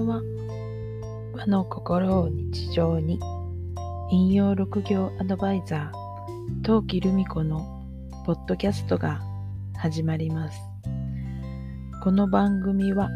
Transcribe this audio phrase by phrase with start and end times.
[0.00, 0.22] んは
[1.34, 3.20] 和の心を日常に
[4.10, 7.84] 引用六行アドバイザー陶器留美子の
[8.26, 9.20] ポッドキャストが
[9.76, 10.60] 始まります。
[12.02, 13.08] この番組は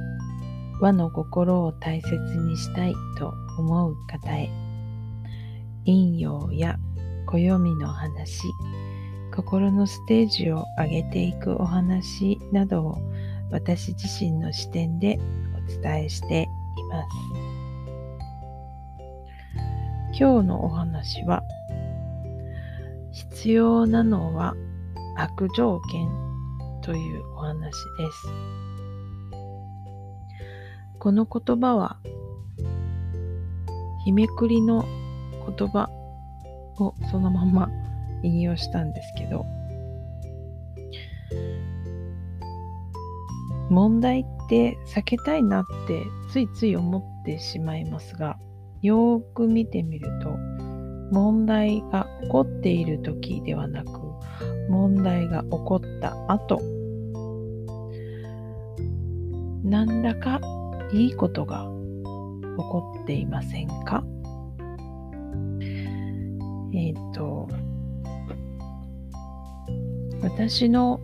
[0.80, 4.50] 和の心を大切にしたいと思う方へ
[5.86, 6.78] 引用や
[7.26, 8.42] 暦の話
[9.34, 12.98] 心のステージを上げていくお話などを
[13.50, 15.18] 私自身の視点で
[15.56, 16.46] お伝えして
[16.84, 17.08] います。
[20.18, 21.42] 今日のお話は
[23.10, 24.54] 必要なのは
[25.16, 26.08] 悪条件
[26.82, 27.72] というお話で
[28.12, 28.28] す。
[30.98, 31.98] この言葉は
[34.04, 34.84] 日めくりの
[35.56, 35.88] 言葉
[36.78, 37.70] をそのまま
[38.22, 39.44] 引用したんですけど
[43.70, 48.38] 問題って避けたいなってついつい思ってしまいますが
[48.82, 50.30] よーく見てみると
[51.10, 53.90] 問題が起こっている時ではなく
[54.68, 56.60] 問題が起こった後
[59.62, 60.40] 何らか
[60.92, 61.64] いいことが起
[62.56, 64.04] こっていませんか？
[66.72, 67.48] えっ、ー、と
[70.22, 71.00] 私の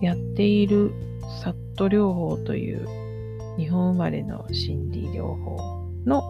[0.00, 0.92] やっている
[1.42, 2.86] サット療法という
[3.56, 6.22] 日本生まれの心理療法の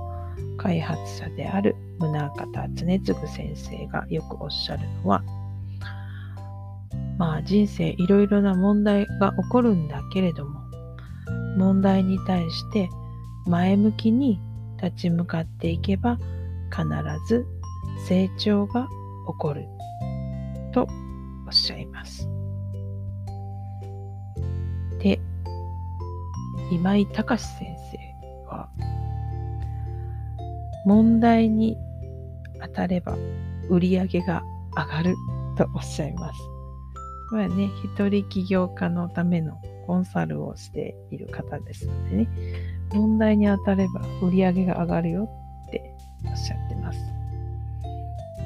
[0.59, 5.23] 開発者である宗方常次先生がよくおっしゃるのは
[7.19, 10.61] まあ人生いろいろな問題が起こるんだけれども
[11.57, 12.89] 問題に対して
[13.47, 14.41] 前向きに
[14.83, 16.19] 立ち向かっていけば
[16.71, 16.87] 必
[17.27, 17.47] ず
[18.07, 18.89] 成長が
[19.27, 19.67] 起こる
[20.73, 20.87] と
[21.47, 22.40] おっしゃいます。
[25.03, 25.21] で、
[26.71, 27.99] 今井隆先生
[28.47, 28.69] は、
[30.87, 31.77] 問題に
[32.63, 33.17] 当たれば
[33.69, 34.43] 売り上げが
[34.77, 35.15] 上がる
[35.57, 36.41] とおっしゃいます。
[37.31, 42.29] これはね、一人起業家のためのコンサルをしている方ですのでね、
[42.93, 45.29] 問題に当たれば売り上げが上がるよ
[45.69, 45.95] って
[46.27, 46.99] おっしゃってます。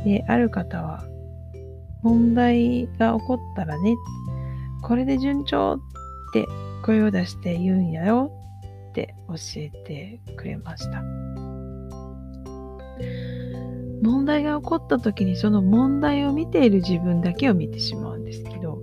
[0.05, 1.05] で、ある方は、
[2.03, 3.95] 問題が起こったらね、
[4.83, 5.81] これで順調
[6.35, 6.49] って
[6.83, 8.33] 声を出して言うんやよ
[8.91, 11.03] って教えてくれました。
[14.03, 18.79] 問題が起こった時にその問題を見ている自分だけを見てしまうんですけど、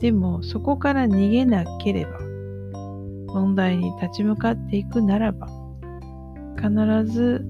[0.00, 2.18] でもそこから逃げなければ、
[3.32, 5.48] 問題に立ち向かっていくならば、
[6.56, 6.70] 必
[7.04, 7.44] ず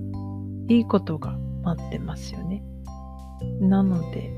[0.69, 2.63] いいことが待ってますよね。
[3.61, 4.31] なので、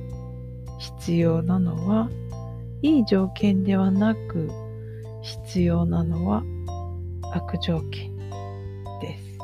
[0.79, 2.09] 必要なのは、
[2.83, 4.51] いい条件ではなく、
[5.23, 6.43] 必要なのは
[7.33, 8.15] 悪条件
[9.01, 9.39] です。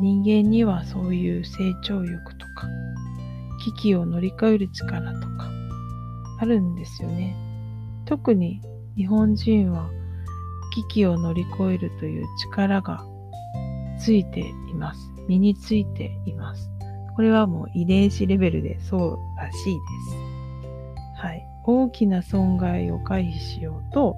[0.00, 2.68] 人間にはそういう成長欲とか
[3.64, 5.50] 危機を乗り越える力とか
[6.40, 7.36] あるんですよね。
[8.04, 8.60] 特に
[8.96, 9.90] 日本人は
[10.74, 13.04] 危機を乗り越えるという力が
[13.98, 15.10] ついています。
[15.28, 16.70] 身についています。
[17.14, 19.80] これはもう遺伝子レベルでそうらしいで
[20.32, 20.35] す。
[21.16, 21.46] はい。
[21.64, 24.16] 大きな損害を回避しようと、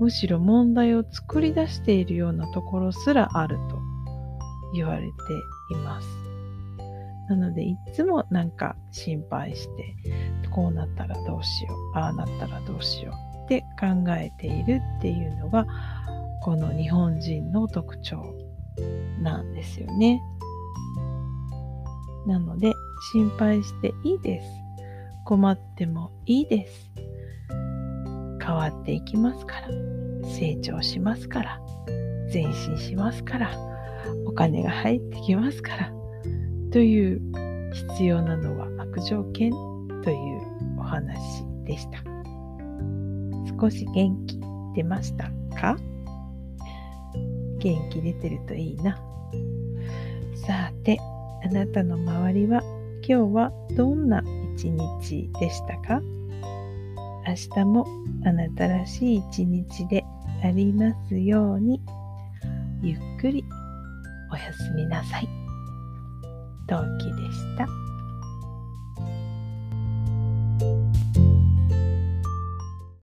[0.00, 3.78] むしろ問題を作り出しているようなところすらあると
[4.74, 5.08] 言われて
[5.72, 6.06] います。
[7.28, 9.96] なので、いつもなんか心配して、
[10.50, 15.66] こうなったらどうしよう、ああなったらどうしようって考えているっていうのが、
[16.42, 18.34] この日本人の特徴
[19.20, 20.20] なんですよね。
[22.26, 22.74] なので、
[23.12, 24.65] 心配していいです。
[25.26, 26.92] 困ってもいいです。
[28.40, 29.68] 変わっていきますから、
[30.22, 31.60] 成長しますから、
[32.32, 33.50] 前進しますから、
[34.24, 35.92] お金が入ってきますから、
[36.70, 37.20] という
[37.72, 39.50] 必要なのは悪条件
[40.04, 41.98] というお話でした。
[43.60, 44.38] 少し元気
[44.76, 45.24] 出ました
[45.58, 45.76] か？
[47.58, 48.96] 元気出てるといいな。
[50.46, 51.00] さて、
[51.44, 52.62] あなたの周りは
[53.08, 54.22] 今日はどんな
[54.56, 56.00] 一日でしたか？
[57.26, 57.86] 明日も
[58.24, 60.02] あなたらしい一日で
[60.42, 61.80] ありますように
[62.82, 63.44] ゆっくり
[64.32, 65.28] おやすみなさい。
[66.66, 67.68] 陶器でした。